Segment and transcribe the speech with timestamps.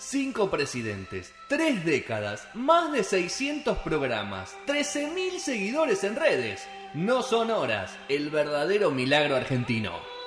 [0.00, 6.68] Cinco presidentes, tres décadas, más de 600 programas, 13.000 seguidores en redes.
[6.94, 10.17] No son horas, el verdadero milagro argentino.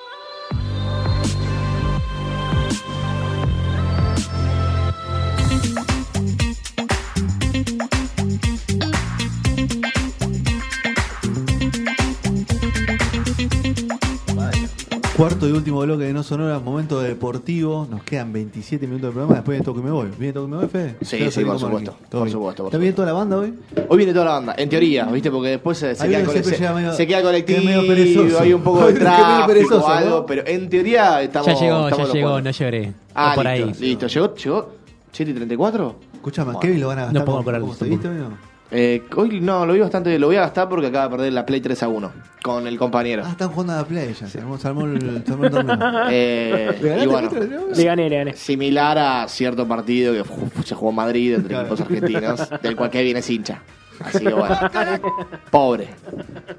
[15.42, 17.88] Cuarto y último bloque de No Sonora, momento deportivo.
[17.90, 19.34] Nos quedan 27 minutos de programa.
[19.34, 20.08] Después de Toque Me Voy.
[20.16, 20.94] ¿Viene Toque Me Voy, Fede?
[21.00, 22.32] Sí, Quiero sí, por supuesto, por bien.
[22.32, 23.54] supuesto, por ¿Está bien toda la banda hoy?
[23.88, 25.32] Hoy viene toda la banda, en teoría, ¿viste?
[25.32, 28.38] Porque después se, se queda, que cole- se- medio- se queda que colectivo, medio perezoso.
[28.40, 30.26] hay un poco de que tráfico o algo, ¿no?
[30.26, 32.44] pero en teoría estamos Ya llegó, estamos ya llegó, cuatro.
[32.44, 32.92] no lloré.
[33.12, 33.74] Ah, por listo, ahí.
[33.88, 34.06] listo.
[34.06, 34.34] ¿Llegó?
[34.36, 34.68] ¿Llegó?
[35.12, 35.96] ¿7 y 34?
[36.14, 36.60] Escuchame, Bueno.
[36.60, 37.20] Kevin lo van a gastar.
[37.20, 38.36] No pongo como- por como algo,
[38.74, 41.44] Eh, hoy no, lo vi bastante, lo voy a gastar porque acaba de perder la
[41.44, 42.12] Play 3 a 1
[42.42, 43.22] con el compañero.
[43.24, 44.26] Ah, están jugando a la play ya.
[44.26, 45.76] Se armó, se armó el, se armó el torneo.
[46.10, 47.30] Eh, ¿Le ganaste y bueno,
[47.74, 48.32] Le gané, le gané.
[48.34, 51.66] similar a cierto partido que fu- se jugó en Madrid entre Claro.
[51.66, 53.60] equipos argentinos, del cual Kevin es hincha.
[54.00, 54.56] Así que bueno,
[55.50, 55.88] pobre.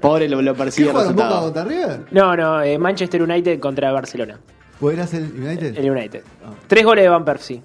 [0.00, 1.52] Pobre lo, lo ¿Qué persigue el jugaron Boca resultado.
[1.52, 2.06] contra River?
[2.12, 4.38] No, no, eh, Manchester United contra Barcelona.
[4.80, 5.76] ¿Vos eras el United?
[5.76, 6.22] El United.
[6.68, 7.60] Tres goles de Van Persie.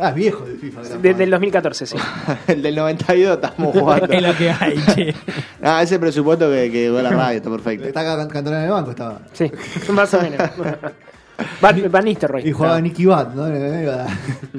[0.00, 0.82] Ah, es viejo de FIFA.
[0.82, 1.96] gran Desde el 2014, sí.
[2.46, 4.06] el del 92 estamos jugando.
[4.10, 5.14] Es lo que hay, che.
[5.62, 7.86] Ah, ese presupuesto que, que a la radio, está perfecto.
[7.86, 9.20] Está Cantona en el banco, estaba.
[9.32, 9.50] Sí,
[9.92, 10.50] más o menos.
[11.60, 12.48] Van, Van Nistelrooy.
[12.48, 13.44] Y jugaba Nicky Bat, ¿no?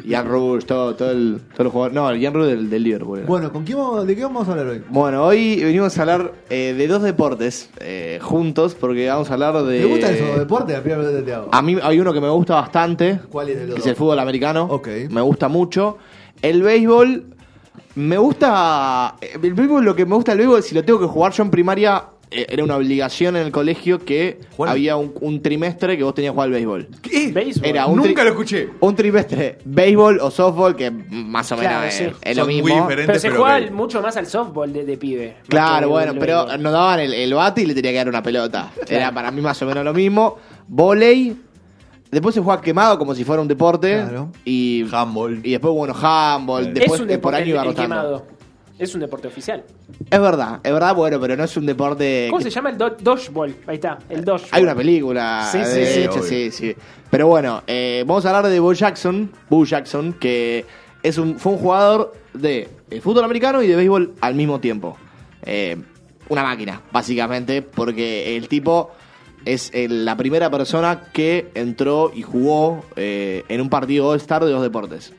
[0.07, 1.95] Jan Rush, todo, todo el, todos los jugadores.
[1.95, 3.19] No, el Jan Rush del, del Liverpool.
[3.19, 3.27] era.
[3.27, 4.83] Bueno, ¿con quién vamos- ¿de qué vamos a hablar hoy?
[4.89, 9.63] Bueno, hoy venimos a hablar eh, de dos deportes eh, juntos, porque vamos a hablar
[9.63, 9.79] de.
[9.79, 10.75] ¿Te gustan esos deportes?
[10.77, 11.49] La primera que te hago.
[11.51, 13.19] A mí hay uno que me gusta bastante.
[13.29, 13.79] ¿Cuál es que dos?
[13.79, 14.67] es el fútbol americano.
[14.69, 14.87] Ok.
[15.09, 15.97] Me gusta mucho.
[16.41, 17.25] El béisbol.
[17.95, 19.15] Me gusta.
[19.41, 21.51] El béisbol, lo que me gusta del béisbol, si lo tengo que jugar yo en
[21.51, 24.69] primaria, era una obligación en el colegio que ¿Cuál?
[24.69, 26.87] había un, un trimestre que vos tenías que jugar al béisbol.
[27.01, 27.31] ¿Qué?
[27.31, 27.65] Béisbol.
[27.67, 28.69] Era un Nunca lo escuché.
[28.79, 32.05] Un trimestre béisbol o softball, que más o menos Claro, es, sí.
[32.21, 32.81] es lo Son muy mismo.
[32.81, 33.05] diferentes.
[33.07, 35.35] Pero se pero juega que- mucho más al softball de, de pibe.
[35.47, 36.63] Claro, bueno, pero béisbol.
[36.63, 38.71] nos daban el, el bate y le tenía que dar una pelota.
[38.87, 40.37] Era para mí más o menos lo mismo.
[40.67, 41.35] Voley.
[42.11, 43.93] Después se juega quemado como si fuera un deporte.
[43.93, 44.31] Claro.
[44.43, 45.39] Y, Handball.
[45.43, 46.67] y después, bueno, handball.
[46.67, 48.27] Es Después es un eh, por deporte año iba rotando.
[48.81, 49.63] Es un deporte oficial.
[50.09, 52.27] Es verdad, es verdad, bueno, pero no es un deporte.
[52.31, 53.55] ¿Cómo que- se llama el do- dodgeball?
[53.67, 54.49] Ahí está, el dodgeball.
[54.53, 55.47] Hay una película.
[55.51, 55.99] Sí, de sí, sí.
[56.01, 56.75] hecho, sí, sí.
[57.11, 59.31] Pero bueno, eh, vamos a hablar de Bo Jackson.
[59.49, 60.65] Bo Jackson, que
[61.03, 64.97] es un, fue un jugador de eh, fútbol americano y de béisbol al mismo tiempo.
[65.43, 65.77] Eh,
[66.29, 68.89] una máquina, básicamente, porque el tipo
[69.45, 74.51] es eh, la primera persona que entró y jugó eh, en un partido All-Star de
[74.51, 75.13] dos deportes.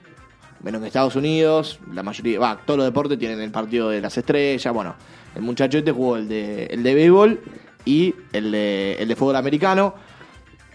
[0.62, 4.16] Menos en Estados Unidos, la mayoría, va, todos los deportes tienen el partido de las
[4.16, 4.72] estrellas.
[4.72, 4.94] Bueno,
[5.34, 7.40] el muchacho este jugó el de, el de béisbol
[7.84, 9.94] y el de, el de fútbol americano.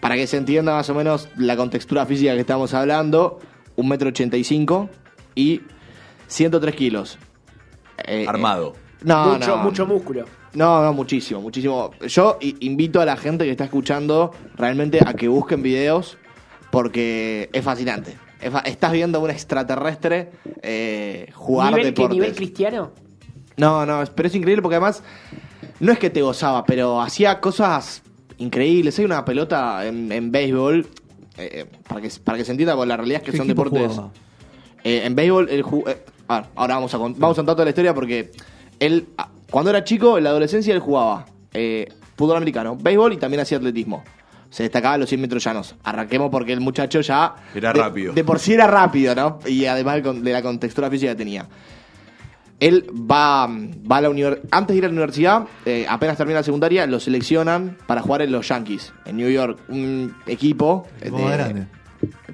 [0.01, 3.39] Para que se entienda más o menos la contextura física que estamos hablando,
[3.75, 4.89] un metro ochenta y cinco
[5.35, 5.61] y
[6.27, 7.17] 103 kilos.
[8.05, 8.73] Eh, Armado.
[8.75, 9.63] eh, no, mucho, no.
[9.63, 10.25] mucho músculo.
[10.53, 11.91] No, no, muchísimo, muchísimo.
[12.07, 16.17] Yo invito a la gente que está escuchando realmente a que busquen videos
[16.71, 18.17] porque es fascinante.
[18.65, 20.31] Estás viendo a un extraterrestre
[20.61, 22.15] eh, jugar ¿Nivel, ¿qué, deportes.
[22.15, 22.91] ¿Nivel cristiano?
[23.57, 25.01] No, no, pero es increíble porque además
[25.79, 28.03] no es que te gozaba, pero hacía cosas
[28.37, 28.99] increíbles.
[28.99, 30.87] Hay una pelota en, en béisbol,
[31.37, 33.47] eh, eh, para, que, para que se entienda, porque la realidad es que ¿Qué son
[33.47, 33.99] deportes...
[34.83, 37.65] Eh, en béisbol, el ju- eh, a ver, ahora vamos a, vamos a contar toda
[37.65, 38.31] la historia porque
[38.79, 43.17] él, ah, cuando era chico, en la adolescencia, él jugaba eh, fútbol americano, béisbol y
[43.17, 44.03] también hacía atletismo.
[44.49, 45.75] Se destacaba los 100 metros llanos.
[45.83, 47.35] Arranquemos porque el muchacho ya.
[47.53, 48.13] Era de- rápido.
[48.13, 49.39] De por sí era rápido, ¿no?
[49.45, 51.45] Y además de la contextura física que tenía.
[52.59, 54.47] Él va, va a la universidad.
[54.49, 58.23] Antes de ir a la universidad, eh, apenas termina la secundaria, lo seleccionan para jugar
[58.23, 59.59] en los Yankees, en New York.
[59.69, 60.87] Un equipo.
[61.11, 61.67] más grande.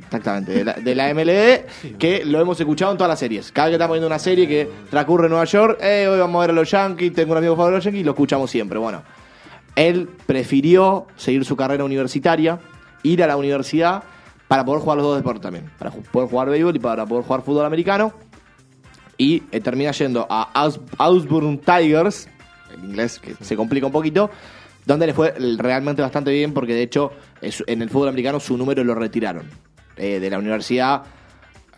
[0.06, 3.52] Exactamente, de la, de la MLB, que lo hemos escuchado en todas las series.
[3.52, 6.38] Cada vez que estamos viendo una serie que transcurre en Nueva York, eh, hoy vamos
[6.40, 8.78] a ver a los Yankees, tengo un amigo favorito de los Yankees, lo escuchamos siempre.
[8.78, 9.02] Bueno,
[9.75, 12.59] él prefirió seguir su carrera universitaria,
[13.03, 14.03] ir a la universidad
[14.47, 17.41] para poder jugar los dos deportes también, para poder jugar béisbol y para poder jugar
[17.41, 18.14] fútbol americano.
[19.17, 20.79] Y eh, termina yendo a Aus-
[21.66, 22.28] Tigers,
[22.73, 24.29] en inglés que se complica un poquito,
[24.85, 27.11] donde le fue realmente bastante bien porque de hecho
[27.41, 29.49] en el fútbol americano su número lo retiraron
[29.97, 31.03] eh, de la universidad.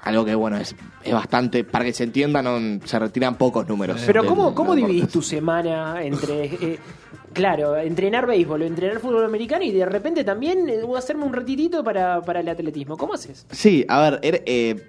[0.05, 4.01] Algo que bueno, es, es bastante, para que se entienda, no, se retiran pocos números.
[4.05, 6.79] Pero del- ¿cómo, cómo dividís tu semana entre, eh,
[7.33, 11.83] claro, entrenar béisbol o entrenar fútbol americano y de repente también eh, hacerme un retirito
[11.83, 12.97] para, para el atletismo?
[12.97, 13.47] ¿Cómo haces?
[13.49, 14.87] Sí, a ver, era, eh,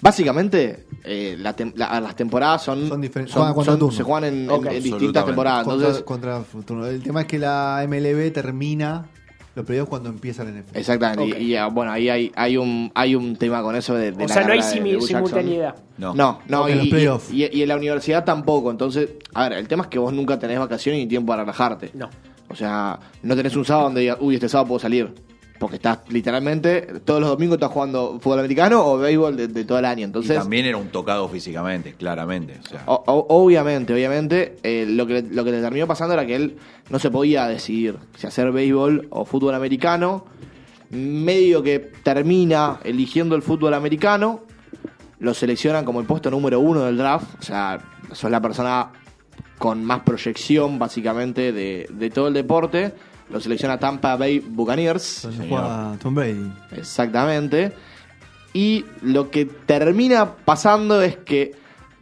[0.00, 3.32] básicamente eh, la tem- la- las temporadas son, Son diferentes.
[3.32, 4.66] son- Juegan son- se juegan en, en- Ok.
[4.66, 5.64] en distintas temporadas.
[5.64, 6.86] Contra, Entonces, contra Futuro.
[6.86, 9.06] El tema es que la MLB termina
[9.56, 10.78] los playoffs cuando empieza la NFL.
[10.78, 11.40] Exactamente.
[11.40, 14.24] Y, y, ah, bueno, ahí hay, hay, un, hay un tema con eso de, de
[14.24, 15.74] O la sea, no hay de- de simultaneidad.
[15.98, 16.14] No.
[16.14, 18.70] No, no, Ok, en y, los y- y en la universidad tampoco.
[18.70, 21.90] Entonces, a ver, el tema es que vos nunca tenés vacaciones ni tiempo para relajarte.
[21.94, 22.08] No.
[22.48, 25.12] O sea, no tenés un sábado donde digas, uy, este sábado puedo salir.
[25.58, 29.78] Porque estás literalmente, todos los domingos estás jugando fútbol americano o béisbol de, de todo
[29.78, 30.00] el año.
[30.00, 32.58] Y Entonces, también era un tocado físicamente, claramente.
[32.64, 36.26] O sea, o- o- obviamente, obviamente, eh, lo, que, lo que le terminó pasando era
[36.26, 36.56] que él
[36.90, 40.24] no se podía decidir si hacer béisbol o fútbol americano.
[40.90, 44.40] Medio que termina eligiendo el fútbol americano,
[45.18, 47.40] lo seleccionan como el puesto número uno del draft.
[47.40, 47.78] O sea,
[48.12, 48.90] sos la persona
[49.58, 52.92] con más proyección, básicamente, de, de todo el deporte.
[53.30, 55.22] Lo selecciona Tampa Bay Buccaneers.
[55.22, 55.60] Donde Señor.
[55.60, 56.52] juega Tom Brady.
[56.76, 57.72] Exactamente.
[58.52, 61.52] Y lo que termina pasando es que,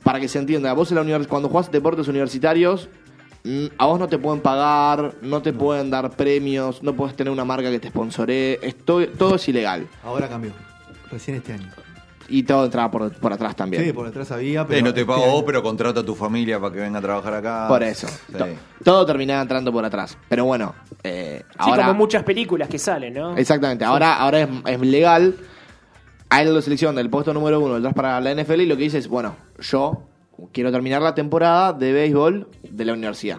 [0.03, 2.89] para que se entienda, vos en la univers- cuando jugás deportes universitarios,
[3.43, 7.33] mm, a vos no te pueden pagar, no te pueden dar premios, no puedes tener
[7.33, 9.89] una marca que te sponsoree, todo es ilegal.
[10.05, 10.53] Ahora cambió.
[11.11, 11.71] Recién este año.
[12.29, 13.85] Y todo entraba por, por atrás también.
[13.85, 14.85] Sí, por detrás había, pero.
[14.85, 17.67] No te pago vos, pero contrata a tu familia para que venga a trabajar acá.
[17.69, 18.07] Por eso.
[18.09, 18.39] Sí.
[18.39, 18.47] To-
[18.83, 20.17] todo terminaba entrando por atrás.
[20.29, 21.87] Pero bueno, eh, Sí, ahora...
[21.87, 23.37] como muchas películas que salen, ¿no?
[23.37, 25.35] Exactamente, ahora, ahora es, es legal.
[26.31, 28.83] A él lo selecciona del puesto número uno draft para la NFL y lo que
[28.85, 30.03] dice es, bueno, yo
[30.53, 33.39] quiero terminar la temporada de béisbol de la universidad.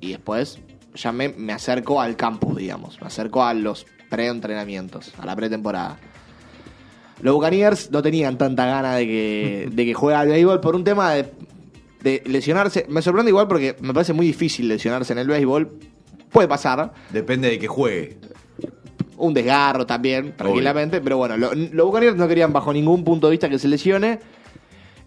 [0.00, 0.58] Y después
[0.94, 3.00] ya me, me acerco al campus, digamos.
[3.00, 5.96] Me acerco a los preentrenamientos, a la pretemporada.
[7.20, 10.84] Los Buccaneers no tenían tanta gana de que, de que juegue al béisbol por un
[10.84, 11.32] tema de,
[12.02, 12.86] de lesionarse.
[12.88, 15.70] Me sorprende igual porque me parece muy difícil lesionarse en el béisbol.
[16.30, 18.18] Puede pasar, Depende de que juegue.
[19.16, 21.00] un desgarro también, tranquilamente.
[21.00, 24.18] Pero bueno, lo- los Buccaneers no querían bajo ningún punto de vista que se lesione.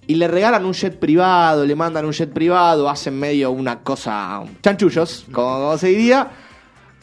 [0.08, 4.42] Y le regalan un jet privado, le mandan un jet privado, hacen medio una cosa,
[4.64, 6.32] chanchullos, como, como se diría.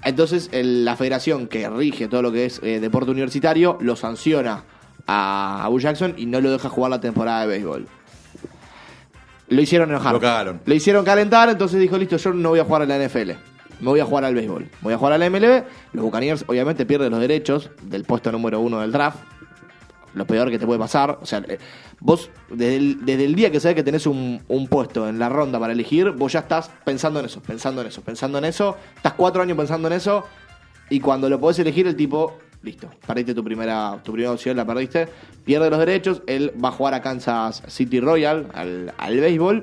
[0.03, 4.65] Entonces el- la federación que rige todo lo que es eh, deporte universitario lo sanciona
[5.07, 7.87] a, a Bo Jackson y no lo deja jugar la temporada de béisbol.
[9.49, 10.13] Lo hicieron enojar.
[10.15, 10.61] Lo cagaron.
[10.65, 13.33] Lo hicieron calentar, entonces dijo, listo, yo no voy a jugar a la NFL.
[13.81, 14.69] Me voy a jugar al béisbol.
[14.81, 15.65] Voy a jugar a la MLB.
[15.93, 19.19] Los Buccaneers obviamente pierden los derechos del puesto número uno del draft.
[20.15, 21.19] Lo peor que te puede pasar.
[21.21, 21.59] O sea, eh,
[22.01, 25.29] vos desde el, desde el día que sabes que tenés un, un puesto en la
[25.29, 28.77] ronda para elegir, vos ya estás pensando en eso, pensando en eso, pensando en eso.
[28.97, 30.25] Estás cuatro años pensando en eso.
[30.89, 34.65] Y cuando lo podés elegir, el tipo, listo, perdiste tu primera, tu primera opción, la
[34.67, 35.07] perdiste.
[35.45, 36.23] Pierde los derechos.
[36.27, 39.63] Él va a jugar a Kansas City Royal, al, al béisbol.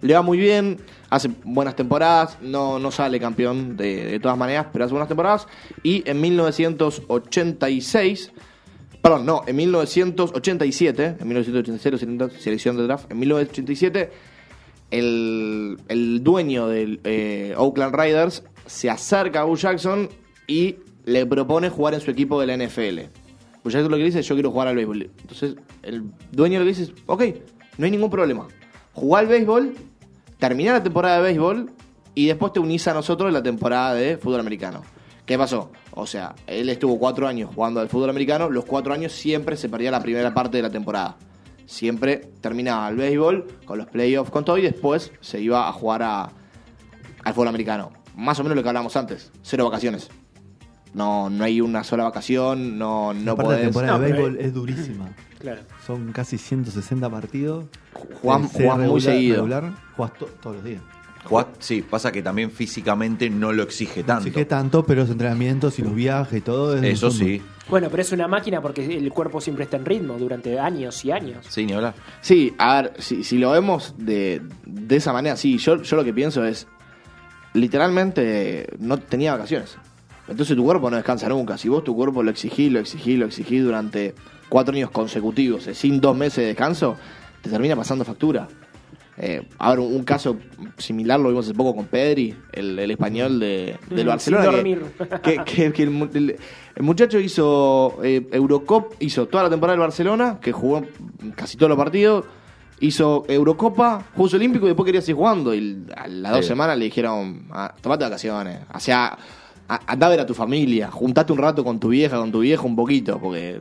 [0.00, 0.78] Le va muy bien,
[1.08, 5.46] hace buenas temporadas, no, no sale campeón de, todas maneras, pero hace buenas temporadas.
[5.82, 8.32] Y en 1986,
[9.00, 14.10] perdón, no, en 1987, en 1987, selección- selección de draft, en 1987,
[14.90, 20.08] el, el dueño del eh, Oakland Raiders se acerca a Bo Jackson
[20.46, 23.00] y le propone jugar en su equipo de la NFL.
[23.62, 25.10] Bo Jackson lo que dice yo quiero jugar al béisbol.
[25.20, 27.22] Entonces, el dueño lo que dice ok,
[27.78, 28.46] no hay ningún problema.
[28.92, 29.74] Jugá al béisbol,
[30.38, 31.70] terminá la temporada de béisbol
[32.14, 34.82] y después te unís a nosotros en la temporada de fútbol americano.
[35.26, 35.72] ¿Qué pasó?
[35.92, 39.68] O sea, él estuvo cuatro años jugando al fútbol americano, los cuatro años siempre se
[39.68, 41.16] perdía la primera parte de la temporada.
[41.66, 46.02] Siempre terminaba el béisbol con los playoffs, con todo, y después se iba a jugar
[46.02, 46.30] a,
[47.24, 47.90] al fútbol americano.
[48.14, 50.10] Más o menos lo que hablábamos antes, cero vacaciones.
[50.94, 53.60] No, no hay una sola vacación, no, no Aparte, la podés.
[53.66, 55.08] temporada No, de béisbol es durísima.
[55.44, 55.60] Claro.
[55.86, 57.66] Son casi 160 partidos.
[58.22, 59.34] Jugás- Eh, jugás muy seguido.
[59.36, 60.80] Regular, jugás to- todos los días.
[61.24, 64.32] Jugás- sí, pasa que también físicamente no lo exige tanto.
[64.32, 66.76] Que tanto, pero los entrenamientos y los viajes y todo.
[66.78, 70.16] es Eso sí, Bueno, pero es una máquina porque el cuerpo siempre está en ritmo
[70.16, 71.44] durante años y años.
[71.46, 71.92] sí, ni hablar.
[72.22, 76.04] Sí, a ver, si, si lo vemos de, de esa manera, sí, yo, yo lo
[76.04, 76.66] que pienso es,
[77.52, 79.76] literalmente no tenía vacaciones.
[80.28, 81.58] Entonces tu cuerpo no descansa nunca.
[81.58, 84.14] Si vos tu cuerpo lo exigís, lo exigís, lo exigís durante
[84.48, 86.96] cuatro años consecutivos, eh, sin dos meses de descanso,
[87.42, 88.48] te termina pasando factura.
[89.16, 90.36] Eh, a ver, un, un caso
[90.76, 94.42] similar lo vimos hace poco con Pedri, el, el español de, del Mm, Barcelona.
[94.44, 94.82] sin que- dormir.
[95.22, 96.36] que, que- que el, mu- el-
[96.74, 100.82] el muchacho hizo eh, Eurocop, hizo toda la temporada del Barcelona, que jugó
[101.36, 102.24] casi todos los partidos,
[102.80, 105.54] hizo Eurocopa, Juegos Olímpicos y después quería seguir jugando.
[105.54, 106.48] Y a las dos Sí.
[106.48, 109.16] semanas le dijeron, ah, tomate vacaciones, o sea,
[109.68, 112.66] andá a ver a tu familia, juntate un rato con tu vieja, con tu viejo
[112.66, 113.60] un poquito, porque,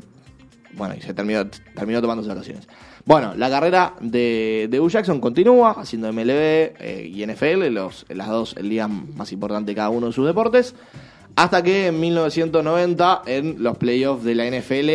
[0.73, 2.67] bueno, y se terminó, terminó tomando sus vacaciones.
[3.05, 6.29] Bueno, la carrera de, de Hugh Jackson continúa haciendo MLB
[6.79, 10.73] eh, y NFL, los, las dos ligas más importantes de cada uno de sus deportes.
[11.35, 14.89] Hasta que en 1990, en los playoffs de la NFL,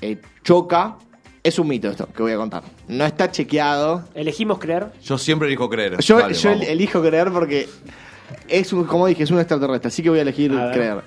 [0.00, 0.96] eh, choca.
[1.42, 2.62] Es un mito esto que voy a contar.
[2.88, 4.04] No está chequeado.
[4.14, 4.88] Elegimos creer.
[5.02, 5.98] Yo siempre elijo creer.
[6.00, 7.68] Yo, Dale, yo elijo creer porque
[8.48, 10.74] es un, como dije, es un extraterrestre, así que voy a elegir A ver.
[10.74, 11.02] creer.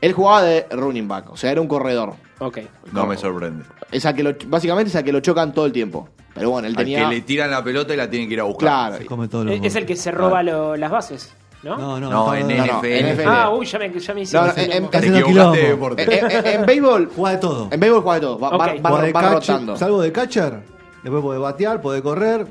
[0.00, 2.12] Él jugaba de running back, o sea, era un corredor.
[2.40, 2.58] Ok.
[2.92, 3.64] No me sorprende.
[3.90, 6.08] Es al que lo- básicamente es al que lo chocan todo el tiempo.
[6.34, 7.08] Pero bueno, él Al tenía.
[7.08, 8.68] que le tiran la pelota y la tienen que ir a buscar.
[8.68, 8.96] Claro.
[8.98, 11.78] Se come todos los Es, es el que se roba lo- las bases, ¿no?
[11.78, 13.12] No, no, No, en no, no, NFL.
[13.14, 13.28] NFL.
[13.28, 14.36] Ah, uy, ya me, ya me hice.
[14.36, 14.76] No, no, hice en- loco.
[14.76, 15.94] en- Está Te haciendo equivocaste de quilombo.
[15.94, 16.18] deporte.
[16.18, 17.10] En, en- en béisbol.
[17.16, 17.68] Juega de todo.
[17.70, 18.38] En béisbol juega de todo.
[18.40, 18.60] Va, va- Ok.
[18.84, 19.76] va- Juega de va catcher, rotando.
[19.76, 20.58] salvo de catcher,
[21.04, 22.46] después puede batear, puede correr.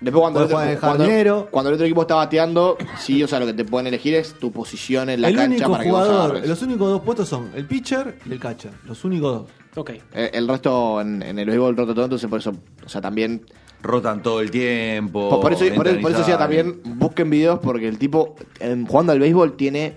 [0.00, 1.48] Después cuando, el otro- jugar de cuando, jardinero.
[1.50, 4.38] cuando el otro equipo está bateando, sí, o sea, lo que te pueden elegir es
[4.38, 7.28] tu posición en la el cancha único para que vos jugador, los únicos dos puestos
[7.28, 8.72] son el pitcher y el catcher.
[8.86, 9.50] Los únicos dos.
[9.76, 9.90] Ok.
[10.14, 12.52] Eh, El resto en, en el béisbol rota todo, entonces por eso,
[12.84, 13.44] o sea, también
[13.82, 15.30] Rotan todo el tiempo.
[15.30, 19.12] Por, por eso, por, por eso decía también, busquen videos porque el tipo en- jugando
[19.12, 19.94] al béisbol tiene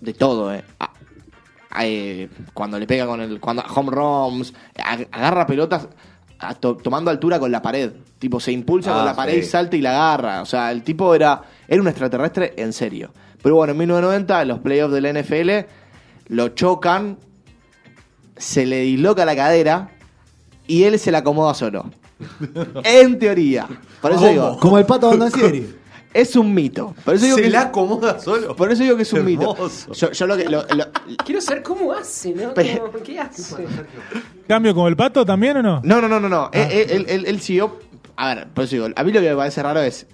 [0.00, 0.64] de todo, eh.
[0.80, 0.92] A-
[1.70, 3.38] a- eh, cuando le pega con el.
[3.40, 5.88] cuando home runs, ag- agarra pelotas
[6.60, 7.92] to- tomando altura con la pared.
[8.18, 9.38] Tipo, se impulsa Ah, con la pared sí.
[9.40, 10.42] y salta y la agarra.
[10.42, 13.12] O sea, el tipo era, era un extraterrestre en serio.
[13.42, 15.66] Pero bueno, en 1990, en los playoffs de la NFL,
[16.28, 17.18] lo chocan,
[18.36, 19.90] se le disloca la cadera
[20.66, 21.90] y él se la acomoda solo.
[22.84, 23.66] en teoría.
[24.00, 24.30] Por eso ¿Cómo?
[24.32, 25.76] digo, Como el pato Bandancieri.
[26.20, 26.94] Es un mito.
[27.04, 28.54] Por eso digo Se que, la acomoda solo.
[28.56, 29.56] por eso digo que es un mito.
[29.92, 30.44] Yo, yo lo que.
[30.48, 30.86] lo- lo-
[31.24, 32.54] Quiero saber cómo hace, ¿no?
[32.54, 33.64] Pe- ¿Cómo- ¿Qué hace?
[34.48, 35.80] ¿Cambio con el pato también o no?
[35.84, 36.28] no, no, no, no.
[36.28, 36.50] no.
[36.52, 37.78] Él, él- él- él siguió.
[38.16, 40.06] A ver, por eso digo, a mí lo que me parece raro es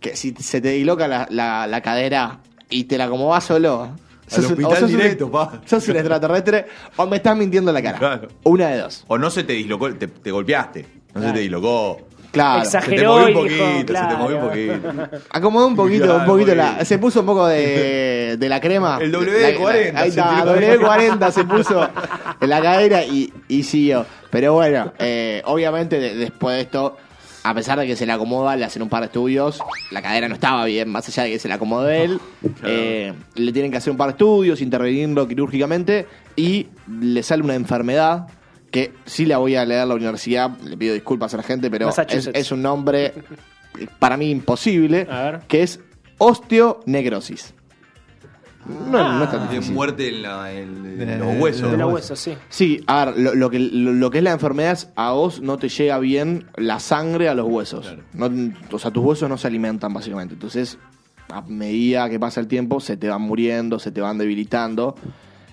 [0.00, 3.90] que si se te disloca la, la- la cadera y te la acomodas solo.
[4.26, 5.60] sos un- hospital o directo, pa.
[5.66, 7.98] Sos un extraterrestre o me estás mintiendo en la cara.
[7.98, 8.28] Claro.
[8.42, 9.04] Una de dos.
[9.06, 10.84] O no se te dislocó, te, te golpeaste.
[11.14, 11.98] No se te dislocó.
[12.36, 12.62] Claro.
[12.62, 12.86] Exagerado.
[12.86, 15.18] Se te movió un y poquito, dijo, se te movió un poquito.
[15.30, 16.84] Acomodó un poquito, Claro, un poquito la.
[16.84, 18.98] Se puso un poco de, de la crema.
[19.00, 20.54] El La- W40 Ahí se está, tiró.
[20.86, 21.88] W40 se puso
[22.40, 24.04] en la cadera y, y siguió.
[24.30, 26.96] Pero bueno, eh, obviamente de- después de esto,
[27.42, 29.60] a pesar de que se le acomoda, le hacen un par de estudios.
[29.90, 32.20] La cadera no estaba bien, más allá de que se le acomodó él.
[32.64, 36.66] eh, le tienen que hacer un par de estudios, intervenirlo quirúrgicamente y
[37.00, 38.26] le sale una enfermedad.
[38.76, 41.70] Que sí la voy a leer a la universidad, le pido disculpas a la gente,
[41.70, 43.14] pero es, es un nombre
[43.98, 45.40] para mí imposible, A ver.
[45.48, 45.80] que es
[46.18, 47.54] osteonecrosis.
[48.90, 51.70] No, no es tan De muerte en, la- en- en De- los huesos.
[51.70, 52.34] De los huesos, sí.
[52.48, 55.40] Sí, a ver, lo, lo que, lo, lo que es la enfermedad es a vos
[55.40, 57.94] no te llega bien la sangre a los huesos.
[58.12, 58.28] No-
[58.72, 60.34] o sea, tus huesos no se alimentan básicamente.
[60.34, 60.78] Entonces,
[61.30, 64.96] a medida que pasa el tiempo, se te van muriendo, se te van debilitando.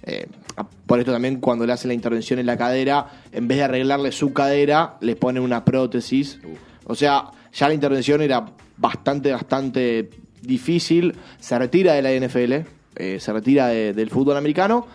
[0.05, 3.57] Eh, a- por esto también cuando le hacen la intervención en la cadera, en vez
[3.59, 6.39] de arreglarle su cadera, le ponen una prótesis.
[6.85, 8.45] O sea, ya la intervención era
[8.77, 10.09] bastante, bastante
[10.41, 11.15] difícil.
[11.39, 14.85] Se retira de la NFL, eh, se retira de- del fútbol americano,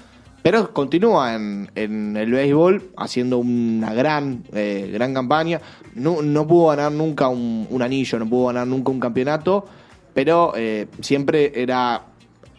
[0.43, 5.61] pero continúa en, en el béisbol haciendo una gran, eh, gran campaña.
[5.95, 9.67] No, no pudo ganar nunca un, un anillo, no pudo ganar nunca un campeonato,
[10.15, 12.03] pero eh, siempre era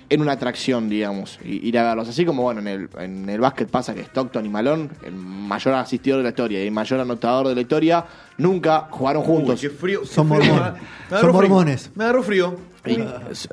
[0.10, 2.10] en una atracción, digamos, ir a verlos.
[2.10, 5.76] Así como, bueno, en el, en el básquet pasa que Stockton y Malone, el mayor
[5.76, 8.06] asistidor de la historia y el mayor anotador de la historia,
[8.38, 9.62] nunca jugaron juntos.
[9.64, 10.02] Uy, qué frío.
[10.02, 10.40] qué Son frío.
[10.54, 10.74] mormones.
[11.10, 11.50] Me agarró Son frío.
[11.50, 11.92] mormones.
[11.96, 12.58] Me agarró frío.
[12.86, 12.98] Y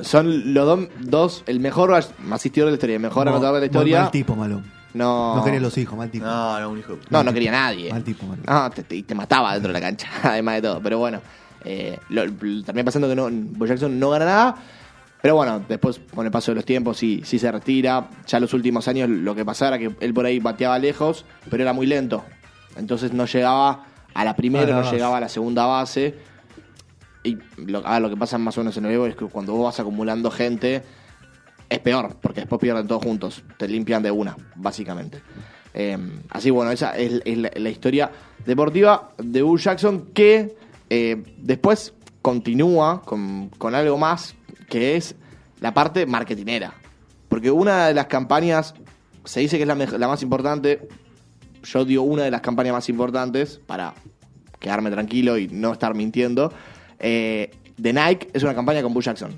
[0.02, 3.60] son los do- dos, el mejor as- asistidor de la historia, el mejor anotador de
[3.60, 4.02] la historia.
[4.02, 4.62] Mal tipo, malo.
[4.94, 6.24] No, No quería los hijos, mal tipo.
[6.24, 7.90] No, no, un hijo de No, no quería nadie.
[7.90, 8.50] Mal tipo, mal tipo.
[8.50, 10.80] No, te, te- te mataba dentro de la cancha, además de todo.
[10.80, 11.20] Pero bueno,
[11.64, 14.56] eh, lo, lo- termina pasando que no, Bo Jackson no gana nada.
[15.26, 18.10] Pero bueno, después con el paso de los tiempos sí, sí se retira.
[18.28, 21.64] Ya los últimos años lo que pasaba era que él por ahí bateaba lejos, pero
[21.64, 22.22] era muy lento.
[22.76, 26.14] Entonces no llegaba a la primera, no llegaba a la segunda base.
[27.24, 29.52] Y lo, ah, lo que pasa más o menos en el béisbol es que cuando
[29.54, 30.84] vos vas acumulando gente,
[31.68, 33.42] es peor, porque después pierden todos juntos.
[33.58, 35.22] Te limpian de una, básicamente.
[35.74, 35.98] Eh,
[36.30, 38.12] así, bueno, esa es, es la, la historia
[38.44, 40.54] deportiva de Bull Jackson que
[40.88, 44.35] eh, después continúa con, con algo más
[44.68, 45.14] que es
[45.60, 46.74] la parte marketinera.
[47.28, 48.74] Porque una de las campañas,
[49.24, 50.88] se dice que es la, la más importante,
[51.64, 53.94] yo digo una de las campañas más importantes para
[54.60, 56.52] quedarme tranquilo y no estar mintiendo.
[56.98, 59.30] eh, de Nike es una campaña con Boo Jackson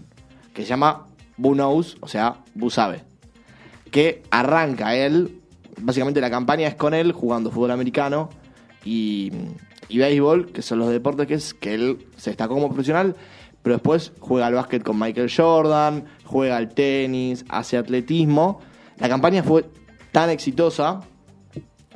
[0.55, 1.07] que se llama
[1.37, 3.03] Boo Knows, o sea, Boo sabe.
[3.91, 5.41] Que arranca él,
[5.81, 8.29] básicamente la campaña es con él jugando fútbol americano
[8.85, 9.33] y,
[9.89, 13.15] y béisbol, que son los deportes que, es, que él se destacó como profesional,
[13.69, 18.61] pero después juega al básquet con Michael Jordan, juega al tenis, hace atletismo.
[18.97, 19.67] La campaña fue
[20.11, 21.03] tan exitosa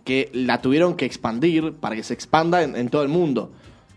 [0.05, 3.52] que la tuvieron que expandir para que se expanda en, todo el mundo.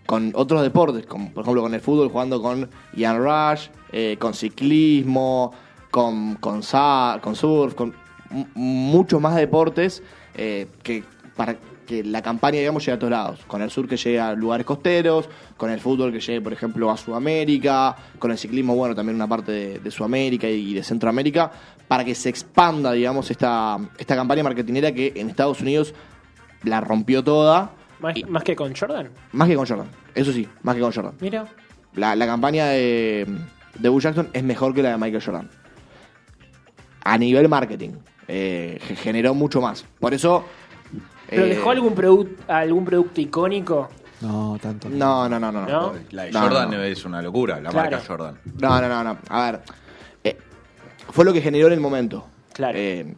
[0.05, 4.34] Con otros deportes, como por ejemplo con el fútbol, jugando con Ian Rush, eh, con
[4.34, 5.51] ciclismo,
[5.91, 7.94] con, surf, con
[8.29, 10.01] mu- muchos más deportes
[10.36, 11.03] eh, que
[11.36, 13.39] para que la campaña, digamos, llegue a todos lados.
[13.48, 16.89] Con el sur que llegue a lugares costeros, con el fútbol que llegue, por ejemplo,
[16.92, 21.51] a Sudamérica, con el ciclismo, bueno, también una parte de, de Sudamérica y de Centroamérica,
[21.88, 25.94] para que se expanda, digamos, esta, esta campaña marketinera que en Estados Unidos
[26.63, 29.10] la rompió toda, Más, más que con Jordan.
[29.34, 29.88] más que con Jordan.
[30.15, 31.13] Eso sí, más que con Jordan.
[31.22, 31.46] Mira.
[31.94, 33.25] La, la campaña de,
[33.80, 35.50] de Will Jackson es mejor que la de Michael Jordan.
[37.04, 37.92] A nivel marketing.
[38.27, 39.86] eh, ge- generó mucho más.
[40.00, 40.44] Por eso.
[41.29, 43.89] ¿Pero eh, dejó algún, product, algún producto icónico?
[44.22, 44.89] No, tanto.
[44.89, 45.65] No, no, no, no.
[45.65, 45.94] ¿No?
[46.12, 46.82] La de No, Jordan no.
[46.84, 47.91] es una locura, la Claro.
[47.91, 48.39] marca Jordan.
[48.62, 49.17] No, no, no, no.
[49.29, 49.62] A ver.
[50.24, 50.38] eh,
[51.12, 52.25] fue lo que generó en el momento.
[52.53, 52.77] Claro.
[52.77, 53.13] Eh,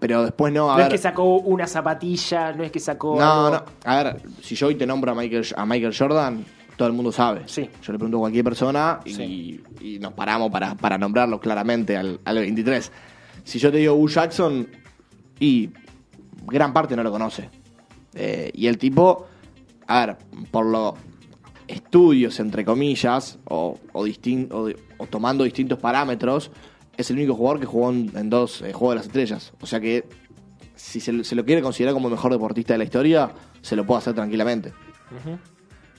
[0.00, 0.86] pero después no, a no ver.
[0.86, 3.18] es que sacó una zapatilla, no es que sacó.
[3.18, 3.64] No, algo- no.
[3.90, 6.44] A ver, si yo hoy te nombro a Michael, a Michael Jordan,
[6.76, 7.42] todo el mundo sabe.
[7.46, 7.68] Sí.
[7.82, 9.64] Yo le pregunto a cualquier persona y, Sí.
[9.80, 12.90] y nos paramos para, para nombrarlo claramente al, al 23.
[13.44, 14.68] Si yo te digo Will Jackson,
[15.40, 15.70] y
[16.48, 17.50] gran parte no lo conoce.
[18.14, 19.26] Eh, y el tipo,
[19.86, 20.16] a ver,
[20.50, 20.94] por los
[21.66, 24.48] estudios, entre comillas, o, o, distin-
[24.98, 26.50] o tomando distintos parámetros,
[26.96, 29.52] es el único jugador que jugó en, en dos eh, Juegos de las Estrellas.
[29.60, 30.04] O sea que
[30.74, 33.30] si se, se lo quiere considerar como el mejor deportista de la historia,
[33.62, 34.72] se lo puede hacer tranquilamente.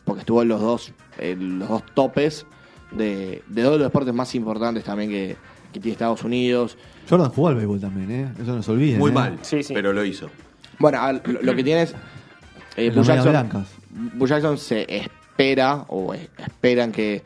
[0.03, 2.46] Porque estuvo en los dos, en los dos topes
[2.91, 5.38] de, de dos de los deportes más importantes también que,
[5.72, 6.77] que tiene Estados Unidos.
[7.10, 8.34] Jordan jugó al béisbol también, ¿eh?
[8.42, 8.98] Eso no se olvide.
[8.98, 9.13] Muy ¿eh?
[9.13, 9.74] mal, Sí, sí.
[9.74, 10.30] pero lo hizo.
[10.78, 11.62] Bueno, a ver, lo, lo que.
[11.62, 13.68] Eh, Bo las medias Jackson, blancas.
[13.89, 17.24] Bo Jackson se espera, o eh, esperan que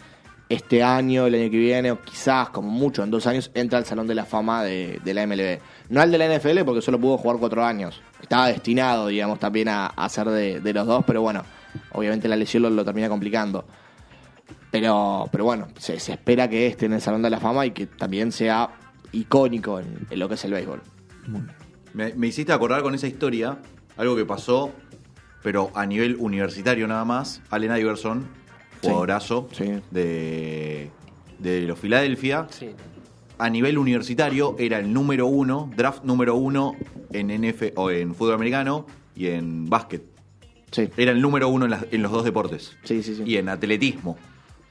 [0.49, 3.85] este año, el año que viene, o quizás, como mucho, en dos años, entra al
[3.85, 5.59] Salón de la Fama de, de la MLB.
[5.89, 8.01] No al de la NFL, porque solo pudo jugar cuatro años.
[8.21, 11.43] Estaba destinado, digamos, también a, a ser de, de los dos, pero bueno,
[11.91, 13.65] obviamente la lesión lo, lo termina complicando.
[14.71, 17.71] Pero, pero bueno, se, se espera que esté en el Salón de la Fama y
[17.71, 18.69] que también sea
[19.13, 20.81] icónico en, en lo que es el béisbol.
[21.93, 23.59] Me, me hiciste acordar con esa historia
[23.97, 24.71] algo que pasó,
[25.41, 27.41] pero a nivel universitario nada más.
[27.49, 28.27] Allen Iverson,
[28.81, 29.65] jugadorazo Sí.
[29.91, 30.89] de,
[31.39, 32.47] de los Philadelphia.
[32.49, 32.71] Sí.
[33.37, 36.75] A nivel universitario era el número uno, draft número uno
[37.11, 40.03] en NF o en fútbol americano y en básquet.
[40.71, 42.75] Sí, Era el número uno en, las- en los dos deportes.
[42.83, 43.15] sí, sí.
[43.15, 43.23] sí.
[43.25, 44.17] Y en atletismo.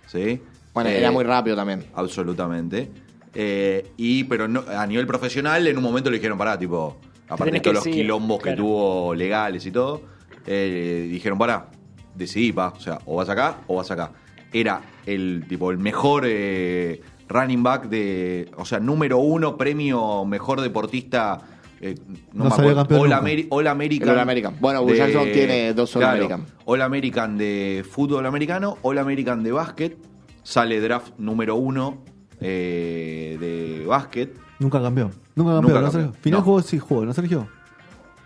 [0.07, 0.40] ¿Sí?
[0.75, 1.85] Bueno, Eh, era muy rápido también.
[1.95, 2.90] Absolutamente.
[3.35, 7.53] Eh, y pero no, a nivel profesional, en un momento le dijeron, pará, tipo, aparte
[7.55, 8.59] de todos los sí, quilombos que claro.
[8.62, 10.03] tuvo legales y todo,
[10.47, 11.68] eh, dijeron, pará,
[12.14, 14.12] decidí, pa, o sea, o vas acá o vas acá.
[14.53, 20.61] Era el tipo el mejor eh, running back de, o sea, número uno, premio mejor
[20.61, 21.40] deportista.
[21.81, 21.95] eh,
[22.35, 22.77] no, No me salió acuerdo.
[22.88, 23.12] campeón All.
[23.25, 24.09] Ameri- All American.
[24.11, 24.57] All American.
[24.61, 26.45] Bueno, Will Jackson tiene dos All American.
[26.66, 29.97] All American de fútbol americano, All American de básquet.
[30.42, 32.05] Sale draft número uno
[32.43, 34.35] eh, de básquet.
[34.59, 35.11] Nunca cambió.
[35.35, 35.71] Nunca cambió.
[35.75, 36.13] Nunca ¿no, cambió.
[36.21, 36.45] Final No.
[36.45, 37.49] jugó, sí jugó, ¿no, Sergio?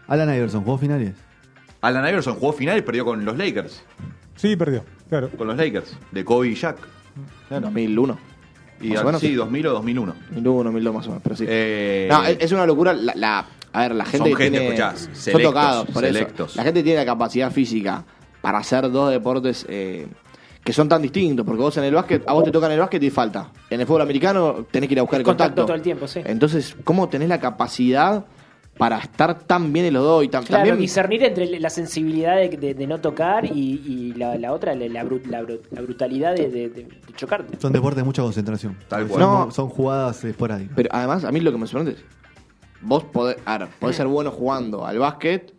[0.09, 1.15] Alan Iverson, jugó finales.
[1.81, 3.83] Alan Iverson jugó finales, perdió con los Lakers.
[4.37, 4.85] Sí, perdió.
[5.09, 5.31] Claro.
[5.31, 6.77] Con los Lakers, de Kobe y Jack.
[7.51, 8.19] 2001.
[8.81, 9.35] Y Más o al- menos, sí, sí.
[9.35, 10.15] 2000 o 2001.
[10.33, 11.45] 2001, 2002 más o menos, pero sí.
[11.49, 12.93] Eh, no, es una locura.
[12.93, 14.75] La, la- a ver, la gente Son que gente, tiene.
[14.75, 16.51] escuchá, son tocados, por selectos.
[16.51, 16.57] eso.
[16.59, 18.05] La gente tiene la capacidad física
[18.43, 20.07] para hacer dos deportes eh,
[20.67, 21.47] que son tan distintos.
[21.47, 23.53] Porque vos en el básquet, a vos te tocan el básquet y falta.
[23.71, 25.67] En el fútbol americano tenés que ir a buscar el Contacto contacto.
[25.67, 26.21] todo el tiempo, sí.
[26.25, 28.25] Entonces, ¿cómo tenés la capacidad
[28.77, 30.25] para estar tan bien en los dos?
[30.25, 30.79] Y tam- Claro, también.
[30.79, 33.51] discernir entre la sensibilidad de, de- de no tocar y,
[33.87, 37.57] y la, la otra, la, la bru- la bru- la brutalidad de, de- de chocarte.
[37.61, 38.77] Son deportes de mucha concentración.
[38.89, 39.21] Tal cual.
[39.21, 39.51] No.
[39.53, 40.75] son jugadas esporádicas.
[40.77, 42.05] Pero además, a mí lo que me sorprende es.
[42.83, 45.55] Vos podés, a ver, podés ser bueno jugando al básquet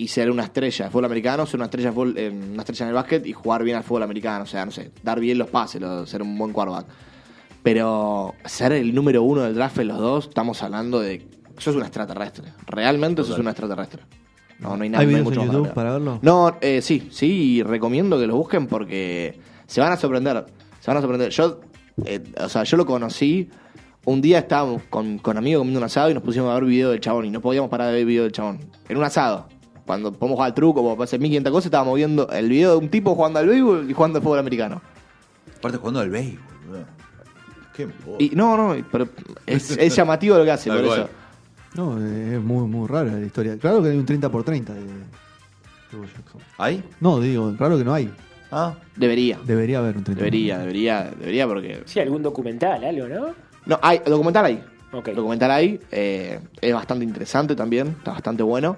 [0.00, 2.84] y ser una estrella de fútbol americano, ser una estrella, de fútbol- eh, una estrella
[2.84, 4.44] en el básquet y jugar bien al fútbol americano.
[4.44, 6.86] O sea, no sé, dar bien los pases, ser un buen quarterback.
[7.64, 11.26] Pero ser el número uno del draft en los dos, estamos hablando de.
[11.58, 12.52] Sos un extraterrestre.
[12.68, 14.02] Realmente sos un extraterrestre.
[14.60, 16.20] No, no hay nada ¿Hay no videos mucho en YouTube para verlo?
[16.22, 20.46] No, eh, sí, sí, y recomiendo que lo busquen porque se van a sorprender.
[20.78, 21.30] Se van a sorprender.
[21.30, 21.60] Yo,
[22.04, 23.50] eh, o sea, yo lo conocí.
[24.04, 26.90] Un día estábamos con, con amigos comiendo un asado y nos pusimos a ver video
[26.90, 28.60] del chabón y no podíamos parar de ver video del chabón.
[28.88, 29.48] En un asado.
[29.88, 32.90] Cuando podemos jugar al truco, o hacer 1500 cosas, estábamos viendo el video de un
[32.90, 34.82] tipo jugando al béisbol y jugando al fútbol americano.
[35.56, 36.84] Aparte jugando al béisbol, boludo.
[37.74, 38.16] Qué bobo.
[38.18, 39.08] Y no, no, pero
[39.46, 41.00] es, es llamativo lo que hace, Tal por cual.
[41.00, 41.08] eso.
[41.74, 43.56] No, eh, es muy, muy rara la historia.
[43.56, 44.86] Claro que hay un 30 por 30 de, de
[45.92, 46.40] Bo Jackson.
[46.58, 46.84] ¿Ahí?
[47.00, 48.10] No, digo, raro que no hay.
[48.52, 49.38] Ah, Debería.
[49.42, 53.28] Debería haber un 30 Debería, debería, debería porque Sí, algún documental, algo, ¿no?
[53.64, 54.62] No, hay documental ahí.
[54.92, 55.08] Ok.
[55.10, 55.80] Documental ahí.
[55.90, 57.88] eh, es bastante interesante también.
[57.88, 58.76] Está bastante bueno.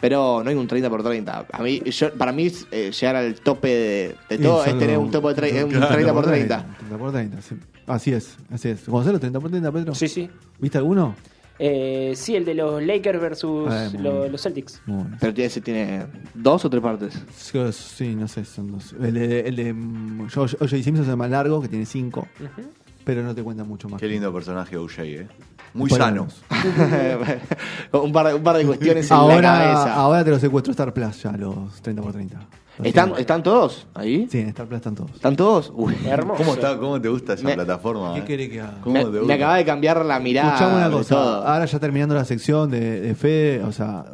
[0.00, 1.46] Pero no hay un 30 por 30.
[1.52, 5.10] A mí, yo, para mí, eh, llegar al tope de, de todo es tener un
[5.10, 6.66] tope de tre- un 30 por 30.
[6.78, 7.56] 30 por 30, sí.
[7.86, 8.80] Así es, así es.
[8.82, 9.94] ¿Conoces los 30 por 30, Pedro?
[9.94, 10.30] Sí, sí.
[10.58, 11.14] ¿Viste alguno?
[11.62, 14.80] Eh, sí, el de los Lakers versus Ah, lo- los Celtics.
[14.86, 15.10] Bueno.
[15.20, 17.22] Pero ese tiene dos o tres partes.
[17.36, 18.94] Sí, Sí, no sé, son dos.
[18.98, 20.66] El de, el de O.J.
[20.68, 22.66] Simpson es el más largo, que tiene cinco, Ujú.
[23.04, 24.00] pero no te cuenta mucho más.
[24.00, 25.26] Qué lindo personaje OJ, ¿eh?
[25.72, 26.26] Muy Bueno, sano.
[28.02, 29.94] un, par de, un par de cuestiones en la Ahora, cabeza.
[29.94, 32.36] ahora te lo secuestro Star Plus ya, los 30 por 30.
[32.78, 33.18] Los ¿Están, tengo.
[33.18, 34.26] ¿Están todos ahí?
[34.30, 35.10] Sí, en Star Plus están todos.
[35.12, 35.72] ¿Están todos?
[35.74, 35.94] Uy.
[36.06, 36.42] Hermoso.
[36.42, 38.14] ¿Cómo, está, ¿Cómo te gusta esa Me- plataforma?
[38.14, 38.24] ¿Qué eh?
[38.24, 38.78] querés que haga?
[38.82, 40.54] ¿Cómo Me, te me acaba de cambiar la mirada.
[40.54, 41.46] Escuchame una cosa, todo.
[41.46, 44.04] ahora ya terminando la sección de, de Fede, o sea,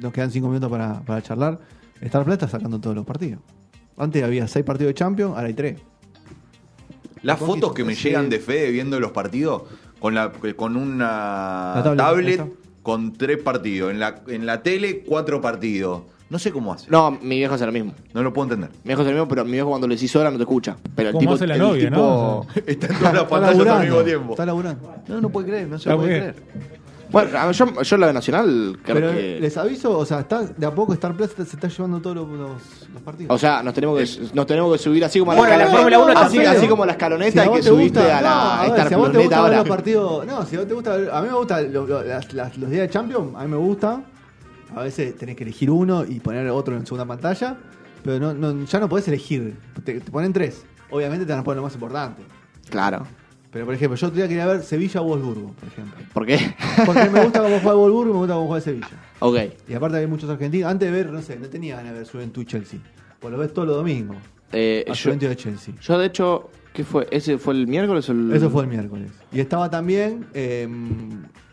[0.00, 1.58] nos quedan cinco minutos para, para charlar.
[2.00, 3.40] Star Plus está sacando todos los partidos.
[3.96, 5.80] Antes había seis partidos de Champions, ahora hay tres.
[7.22, 9.62] Las fotos que me llegan de Fede viendo los partidos
[10.04, 12.44] con la con una La tablet,
[12.82, 13.90] con tres partidos.
[13.90, 16.02] En la, en la tele, cuatro partidos.
[16.28, 16.90] No sé cómo hace.
[16.90, 17.94] No, mi viejo hace lo mismo.
[18.12, 18.68] No lo puedo entender.
[18.82, 20.76] Mi viejo hace lo mismo, pero mi viejo cuando le decís hora no te escucha.
[20.94, 22.46] Pero el Como tipo, hace la el novia, tipo- ¿no?
[22.66, 24.30] Está en todas las pantallas al mismo tiempo.
[24.32, 24.94] Está laburando.
[25.08, 26.34] No, no puede creer, no se puede creer.
[27.14, 29.38] Bueno, a ver, yo, yo la de Nacional creo Pero que...
[29.40, 32.28] les aviso, o sea, está, de a poco Star Plus se está llevando todos los,
[32.28, 33.34] los- los partidos.
[33.34, 35.98] O sea, nos tenemos que, nos tenemos que subir así como a Bueno, la escaloneta.
[35.98, 36.12] Fórmula
[36.44, 38.88] 1 así, como la escaloneta Si que te subiste gusta- a no, la ver, Star
[38.88, 39.56] si a vos te Planeta gusta ver ahora.
[39.56, 42.32] los partidos, no, si a vos te gusta a mí me gustan lo- lo- las-
[42.34, 44.02] las- los días de Champions, a mí me gusta.
[44.76, 47.56] A veces tenés que elegir uno y poner otro en segunda pantalla,
[48.02, 50.64] pero no, no- ya no podés elegir, te, te ponen tres.
[50.90, 52.22] Obviamente te van a poner lo más importante.
[52.70, 53.06] Claro.
[53.54, 56.04] Pero por ejemplo, yo otro día quería ver Sevilla-Wolfsburgo, por ejemplo.
[56.12, 56.54] ¿Por qué?
[56.84, 58.88] Porque me gusta cómo juega Wolfsburgo y me gusta cómo juega Sevilla.
[59.20, 59.36] ok.
[59.68, 60.70] Y aparte hay muchos argentinos.
[60.70, 62.80] Antes de ver, no sé, no tenía ganas de ver Juventud y Chelsea.
[63.20, 64.16] Pues lo ves todos los domingos.
[64.52, 65.74] Eh, A yo, Juventud de Chelsea.
[65.80, 67.06] yo, de hecho, ¿qué fue?
[67.10, 68.32] ¿Ese fue el miércoles o el...?
[68.34, 69.10] Eso fue el miércoles.
[69.32, 70.68] Y estaba también, eh,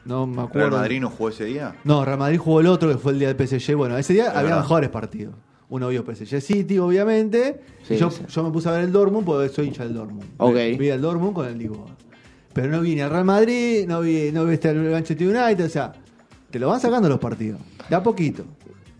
[0.05, 0.69] no me acuerdo.
[0.69, 1.75] ¿Real Madrid no jugó ese día?
[1.83, 3.75] No, Real Madrid jugó el otro, que fue el día del PSG.
[3.75, 4.61] Bueno, ese día Es había verdad.
[4.61, 5.35] mejores partidos.
[5.71, 7.61] Uno vio PSG City, obviamente.
[7.83, 8.23] Sí, yo, sí.
[8.27, 10.25] yo me puse a ver el Dortmund porque soy hincha del Dortmund.
[10.37, 10.53] Ok.
[10.77, 11.87] Vi, el Dortmund con el Lisboa.
[12.53, 15.65] Pero no vi ni al Real Madrid, no vi, no vi este el Manchester United.
[15.65, 15.93] O sea,
[16.49, 17.61] te lo van sacando los partidos.
[17.89, 18.43] De a poquito.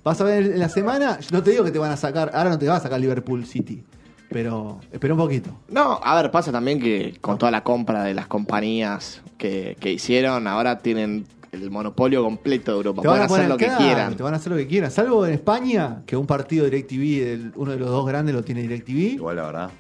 [0.02, 2.52] Vas a ver en la semana, no te digo que te van a sacar, ahora
[2.52, 3.84] no te va a sacar Liverpool City.
[4.30, 5.50] Pero espera un poquito.
[5.68, 9.92] No, a ver, pasa también que con toda la compra de las compañías que, que
[9.92, 13.02] hicieron, ahora tienen el monopolio completo de Europa.
[13.02, 14.16] Te van a hacer lo que quieran.
[14.16, 14.90] Te van a hacer lo que quieran.
[14.92, 18.44] Salvo en España, que un partido de DirecTV, el- uno de los dos grandes lo
[18.44, 19.16] tiene DirecTV.
[19.16, 19.72] Igual la verdad.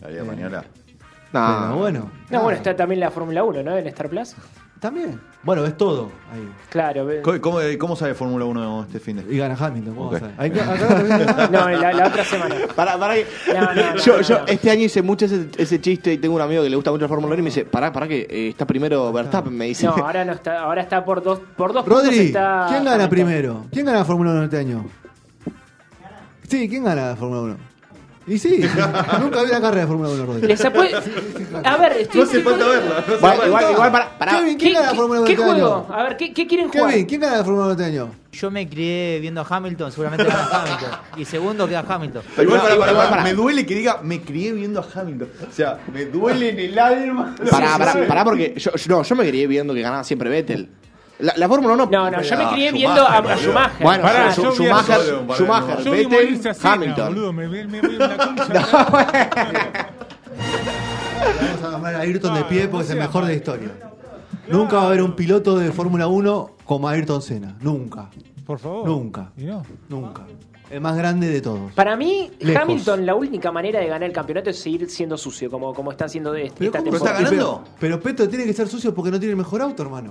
[0.00, 0.64] La vida mañana.
[1.32, 1.98] No, Pero bueno.
[2.00, 2.42] No, nada.
[2.44, 3.76] bueno, está también la Fórmula 1, ¿no?
[3.76, 4.34] En Star Plus.
[4.80, 5.20] También.
[5.42, 6.48] Bueno, es todo ahí.
[6.70, 7.06] Claro.
[7.22, 9.94] ¿Cómo, cómo, cómo sale Fórmula 1 este fin de Y gana Hamilton.
[9.94, 10.12] ¿cómo Ok.
[10.14, 10.34] vas a ver?
[10.38, 12.54] Ahí- acá también gana- No, la, la otra semana.
[12.74, 14.46] Pará, pará que- No, no, no, yo, no, yo no.
[14.46, 17.02] este año hice mucho ese, ese chiste y tengo un amigo que le gusta mucho
[17.02, 19.86] la Fórmula 1 y me dice, pará, pará que eh, está primero Verstappen, me dice.
[19.86, 23.04] No, ahora no está, ahora está por dos, por dos puntos Rodri, está ¿quién gana
[23.04, 23.10] Hamilton.
[23.10, 23.64] primero?
[23.70, 24.86] ¿Quién gana la Fórmula 1 este año?
[26.48, 27.69] Sí, ¿quién gana la Fórmula 1?
[28.26, 28.60] Y sí,
[29.20, 30.46] nunca vi la carrera de Fórmula 1, Rodri.
[30.46, 33.04] Les A ver, estoy, estoy con- verla.
[33.16, 34.32] Igual, igual, igual, pará, pará.
[34.32, 35.74] Kevin, ¿Qué, ¿quién gana la Fórmula 1 qué este juego?
[35.88, 35.94] año?
[35.94, 36.90] A ver, ¿qué, qué quieren jugar?
[36.90, 38.10] Kevin, ¿quién gana la Fórmula 1 este año?
[38.32, 40.90] Yo me crié viendo a Hamilton, seguramente gana Hamilton.
[41.16, 42.22] Y segundo queda Hamilton.
[42.38, 43.10] Igual, No, pará, igual, pará.
[43.10, 43.22] pará.
[43.24, 45.28] Me duele que diga, me crié viendo a Hamilton.
[45.48, 47.34] O sea, me duele en el alma.
[47.50, 50.68] Pará, pará, pará, porque yo, yo- no, yo me quería viendo que ganaba siempre Vettel.
[51.22, 51.88] La, la Fórmula 1.
[51.90, 53.36] No, no, yo me crié viendo a, a.
[53.36, 53.82] Schumacher.
[53.82, 56.72] Bueno, Pará, yo vi a- Schumacher, Solo, pará, Schumacher, Yo vi morirse Vettel, a Senna,
[56.74, 57.08] Hamilton.
[57.14, 58.66] boludo, me, me, me voy concha.
[61.40, 63.68] Vamos a nombrar a Ayrton de pie porque es el mejor de la historia.
[64.48, 67.56] Nunca va a haber un piloto de Fórmula 1 como Ayrton Senna.
[67.60, 68.08] Nunca.
[68.46, 68.86] Por favor.
[68.88, 69.30] Nunca.
[69.36, 69.62] ¿Y no?
[69.88, 70.22] Nunca.
[70.70, 71.72] El más grande de todos.
[71.72, 72.62] Para mí, Lejos.
[72.62, 76.04] Hamilton, la única manera de ganar el campeonato es seguir siendo sucio, como, como está
[76.04, 77.30] haciendo de Pero esta ¿cómo está ganando?
[77.30, 80.10] Pero, pero Petro tiene que ser sucio porque no tiene el mejor auto, hermano.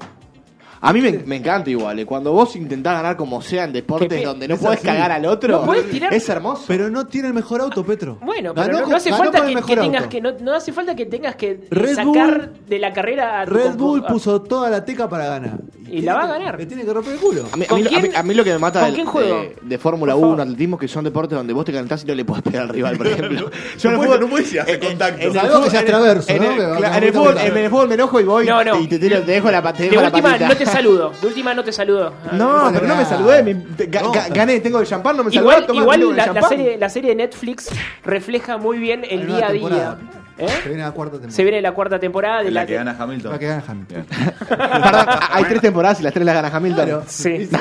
[0.81, 4.07] A mí me, me encanta igual, eh, cuando vos intentás ganar como sea en deportes
[4.19, 4.87] pe- donde no es podés así.
[4.87, 6.63] cagar al otro, No podés tirar- es hermoso.
[6.67, 8.17] Pero no tiene el mejor auto, Petro.
[8.21, 10.09] Bueno, pero Ganó no, con- no hace ganó falta con el que, mejor tengas auto.
[10.09, 13.45] que no, no hace falta que tengas que Red sacar Bull- de la carrera a
[13.45, 15.59] tu Red compu- Bull a- puso toda la teca para ganar.
[15.91, 16.59] Y la va a que- ganar.
[16.59, 17.45] Le tiene que romper el culo.
[17.51, 18.85] A mí, a ¿Con mí- a mí- quién- a mí lo que me mata con
[18.89, 19.35] del- quién juego?
[19.41, 20.41] de, de Fórmula Por 1, favor.
[20.43, 22.95] atletismo, que son deportes donde vos te calentás y no le podés pegar al rival,
[22.95, 23.49] por ejemplo.
[23.83, 25.21] No puedes- no en- en- contacto.
[25.21, 26.51] en el Salvo fútbol- que seas en el- traverso, en ¿no?
[26.51, 28.23] el- Que va- claro, que En el fútbol a en el fútbol me enojo y
[28.23, 28.79] voy No, no.
[28.79, 30.47] y te, tiro- te dejo la, pa- te De dejo la última patita.
[30.49, 31.12] no te saludo.
[31.21, 32.13] De última no te saludo.
[32.32, 33.43] No, No, pero no me saludé.
[33.43, 34.13] me- te- ga- No.
[34.13, 35.77] ga- gané, tengo el champán, no me Igual, saludé.
[35.79, 36.49] igual el la, la champán.
[36.49, 37.69] serie, la serie de Netflix
[38.03, 39.62] refleja muy bien el día a día.
[39.69, 39.97] temporada.
[40.41, 40.47] ¿Eh?
[40.63, 41.36] Se viene la cuarta temporada.
[41.36, 43.32] Se viene la cuarta temporada de La la, que gana Hamilton.
[43.34, 44.05] La que gana Hamilton.
[44.10, 44.34] Bien.
[44.47, 46.86] Perdón, hay tres temporadas y las tres las gana Hamilton.
[46.86, 47.03] Claro.
[47.08, 47.49] Sí.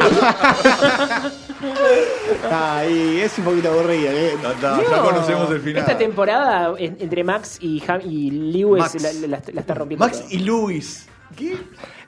[2.53, 4.11] Ay, es un poquito aburrido.
[4.13, 4.33] ¿eh?
[4.43, 5.81] Ya está, No, ya conocemos el final.
[5.83, 9.03] Esta temporada en- entre Max y, Ham- y Lewis Max.
[9.03, 10.05] la, la- la está rompiendo.
[10.07, 11.07] Max y Luis.
[11.37, 11.57] ¿Qué?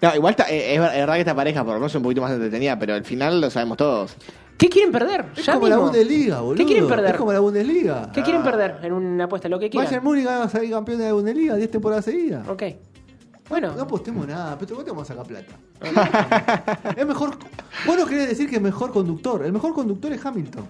[0.02, 1.96] No, igual está- eh, es, ver- es verdad que esta pareja por lo menos es
[1.96, 4.16] un poquito más entretenida, pero al final lo sabemos todos.
[4.56, 5.26] ¿Qué quieren perder?
[5.36, 5.78] Es Ya como la.
[5.78, 6.56] Bundesliga, boludo.
[6.56, 7.10] ¿Qué quieren perder?
[7.12, 8.12] Es como la Bundesliga.
[8.12, 9.48] ¿Qué quieren perder en una apuesta?
[9.48, 10.04] Lo que Bayern quieran.
[10.04, 12.46] Múnich va a salir campeón de la Bundesliga 10 temporadas seguidas.
[12.48, 12.62] Ok.
[13.48, 13.72] Bueno.
[13.74, 15.52] No apostemos nada, pero ¿cómo te vamos a sacar plata?
[16.96, 17.30] es mejor.
[17.86, 19.44] Vos no querés decir que es mejor conductor.
[19.44, 20.68] El mejor conductor es Hamilton.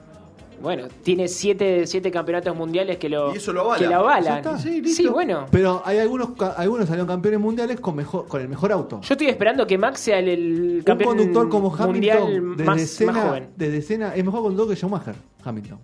[0.61, 3.79] Bueno, tiene siete, siete campeonatos mundiales que lo, Y eso lo avala.
[3.79, 4.59] que lo avalan.
[4.59, 5.11] Sí, listo.
[5.13, 5.47] bueno.
[5.51, 9.01] Pero hay algunos, algunos salieron campeones mundiales con mejor, con el mejor auto.
[9.01, 12.65] Yo estoy esperando que Max sea el, el Un campeón conductor como mundial Hamilton desde
[12.65, 13.51] más, más escena, joven.
[13.57, 15.15] desde escena es mejor conductor que Schumacher.
[15.45, 15.79] Hamilton.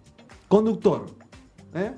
[0.48, 1.06] Conductor.
[1.74, 1.92] ¿Eh?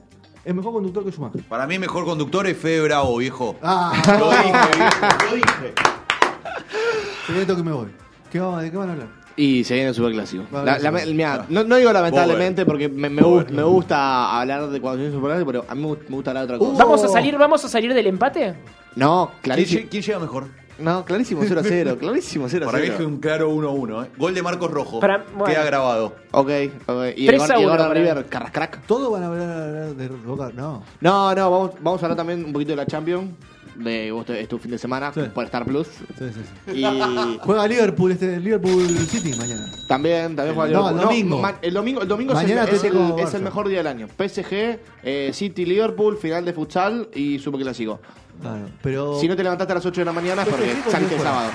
[0.44, 1.42] Es mejor conductor que Schumacher.
[1.42, 3.56] Para mí, mejor conductor es Fede Bravo, viejo.
[3.62, 5.74] Ah, Lo dije, viejo, lo dije.
[7.26, 7.88] secreto que me voy.
[8.30, 9.08] ¿Qué vamos- ¿De qué van a hablar?
[9.38, 10.44] Y se viene el superclásico.
[10.52, 14.80] A La- mirá, no, no digo lamentablemente porque me, me, gust- me gusta hablar de
[14.80, 16.66] cuando se viene el superclásico, pero a mí me gust- me gusta hablar de otra
[16.66, 16.82] cosa.
[16.84, 18.54] ¿Vamos a salir, vamos a salir del empate?
[18.96, 19.86] No, ¿Quién, clarísimo.
[19.90, 20.48] quién llega mejor?
[20.80, 21.96] No, clarísimo 0 a 0.
[22.00, 22.98] Clarísimo 0 a Para mí 0.
[23.00, 24.04] es un claro 1-1.
[24.06, 24.10] ¿eh?
[24.16, 25.00] Gol de Marcos Rojo.
[25.00, 25.44] Para- bueno.
[25.52, 26.14] Queda grabado.
[26.32, 26.50] Ok,
[26.86, 27.02] ok.
[27.16, 28.86] Y 3 el, a Gor- y el 1 Gordon para River, carrascrack.
[28.86, 30.50] Todos van a hablar, hablar de Boca.
[30.54, 30.82] No.
[31.00, 33.30] No, no, vamos, vamos a hablar también un poquito de la Champions.
[33.78, 35.20] De vos es tu fin de semana Sí.
[35.32, 35.86] por Star Plus.
[35.86, 36.72] Sí, sí, sí.
[36.80, 39.70] Y Juega Liverpool, este Liverpool City mañana.
[39.86, 41.00] también, también juega No, Liverpool.
[41.00, 41.38] el domingo.
[41.40, 43.44] ma- el domingo, el domingo Mañana es, el, es, el, Atlético es el Barça.
[43.44, 44.08] mejor día del año.
[44.08, 48.00] PSG, eh, City, Liverpool, final de futsal y superclásico.
[48.40, 49.18] Claro, pero.
[49.20, 51.14] Si no te levantaste a las 8 de la mañana es ¿Pero porque qué saliste
[51.14, 51.34] el juega?
[51.36, 51.52] sábado.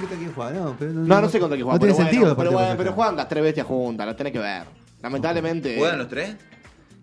[0.00, 0.50] ¿Contra quién juega?
[0.52, 1.74] No, pero No, no sé contra quién juega.
[1.74, 4.32] No tiene pero sentido bueno, pero, bueno, pero juegan las tres bestias juntas, las tenés
[4.32, 4.62] que ver.
[5.02, 5.76] Lamentablemente.
[5.78, 6.36] ¿Juegan los tres?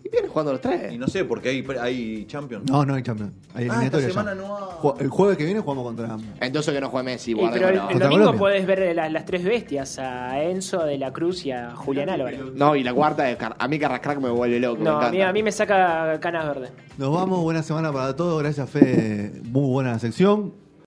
[0.05, 0.93] Y vienen jugando los tres.
[0.93, 2.69] Y no sé, porque hay, hay Champions.
[2.69, 3.33] No, no hay Champions.
[3.55, 4.07] Hay Ah, esta eliminatoria.
[4.09, 4.41] semana ya.
[4.41, 4.69] no.
[4.79, 6.17] Ju- El jueges que viene jugamos contra.
[6.41, 7.53] Entonces que no juegue Messi, Y, guarda.
[7.53, 7.81] pero el, no.
[7.81, 8.39] el Contra domingo Colombia.
[8.39, 12.39] podés ver la- las tres bestias, a Enzo de la Cruz y a Julián Álvarez.
[12.53, 14.77] No, y la cuarta, es Car- a mí Carrascrack me vuelve loco.
[14.77, 15.11] me No, a encanta.
[15.11, 16.71] mí, a mí me saca canas verdes.
[16.99, 18.41] Nos vamos, buena semana para todos.
[18.43, 19.41] Gracias, Fede.
[19.43, 20.53] Muy buena sección.